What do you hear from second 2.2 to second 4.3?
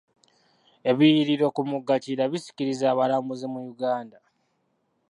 bisikiriza abalambuzi mu Uganda.